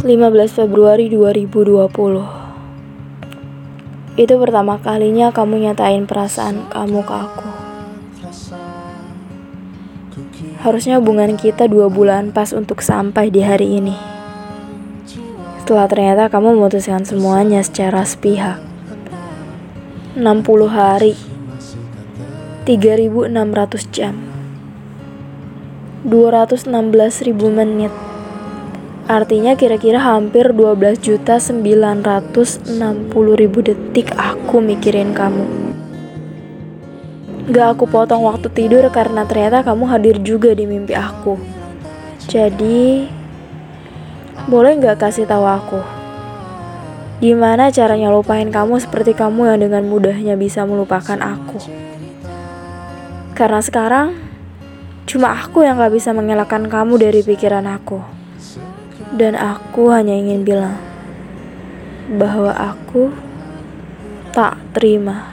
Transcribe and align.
15 0.00 0.32
Februari 0.64 1.12
2020 1.12 1.76
Itu 4.16 4.34
pertama 4.40 4.80
kalinya 4.80 5.28
kamu 5.28 5.60
nyatain 5.68 6.08
perasaan 6.08 6.72
kamu 6.72 7.04
ke 7.04 7.14
aku 7.20 7.44
Harusnya 10.64 11.04
hubungan 11.04 11.36
kita 11.36 11.68
dua 11.68 11.92
bulan 11.92 12.32
pas 12.32 12.56
untuk 12.56 12.80
sampai 12.80 13.28
di 13.28 13.44
hari 13.44 13.76
ini 13.76 13.92
Setelah 15.60 15.84
ternyata 15.84 16.32
kamu 16.32 16.56
memutuskan 16.56 17.04
semuanya 17.04 17.60
secara 17.60 18.00
sepihak 18.08 18.56
60 20.16 20.24
hari 20.72 21.12
3600 22.64 23.36
jam 23.92 24.16
216.000 26.08 26.64
menit 27.52 27.92
Artinya 29.10 29.58
kira-kira 29.58 29.98
hampir 29.98 30.54
12.960.000 30.54 31.58
detik 33.66 34.14
aku 34.14 34.62
mikirin 34.62 35.10
kamu. 35.10 35.74
Gak 37.50 37.68
aku 37.74 37.90
potong 37.90 38.22
waktu 38.22 38.46
tidur 38.54 38.86
karena 38.94 39.26
ternyata 39.26 39.66
kamu 39.66 39.84
hadir 39.90 40.22
juga 40.22 40.54
di 40.54 40.62
mimpi 40.62 40.94
aku. 40.94 41.34
Jadi, 42.30 43.10
boleh 44.46 44.78
gak 44.78 45.02
kasih 45.02 45.26
tahu 45.26 45.42
aku? 45.42 45.82
Gimana 47.18 47.74
caranya 47.74 48.14
lupain 48.14 48.46
kamu 48.46 48.78
seperti 48.78 49.18
kamu 49.18 49.50
yang 49.50 49.58
dengan 49.58 49.90
mudahnya 49.90 50.38
bisa 50.38 50.62
melupakan 50.62 51.18
aku? 51.18 51.58
Karena 53.34 53.58
sekarang, 53.58 54.14
cuma 55.10 55.34
aku 55.34 55.66
yang 55.66 55.82
gak 55.82 55.98
bisa 55.98 56.14
mengelakkan 56.14 56.70
kamu 56.70 56.94
dari 56.94 57.26
pikiran 57.26 57.66
aku. 57.66 58.19
Dan 59.14 59.36
aku 59.36 59.92
hanya 59.92 60.16
ingin 60.16 60.42
bilang 60.46 60.76
bahwa 62.16 62.52
aku 62.56 63.12
tak 64.34 64.56
terima. 64.74 65.29